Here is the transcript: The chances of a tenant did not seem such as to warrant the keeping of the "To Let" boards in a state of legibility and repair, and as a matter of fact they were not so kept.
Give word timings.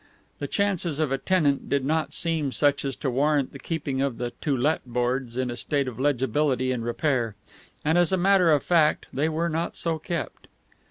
The 0.39 0.47
chances 0.47 0.97
of 0.97 1.11
a 1.11 1.19
tenant 1.19 1.69
did 1.69 1.85
not 1.85 2.11
seem 2.11 2.51
such 2.51 2.83
as 2.85 2.95
to 2.95 3.11
warrant 3.11 3.51
the 3.51 3.59
keeping 3.59 4.01
of 4.01 4.17
the 4.17 4.31
"To 4.41 4.57
Let" 4.57 4.83
boards 4.83 5.37
in 5.37 5.51
a 5.51 5.55
state 5.55 5.87
of 5.87 5.99
legibility 5.99 6.71
and 6.71 6.83
repair, 6.83 7.35
and 7.85 7.99
as 7.99 8.11
a 8.11 8.17
matter 8.17 8.51
of 8.51 8.63
fact 8.63 9.05
they 9.13 9.29
were 9.29 9.47
not 9.47 9.75
so 9.75 9.99
kept. 9.99 10.47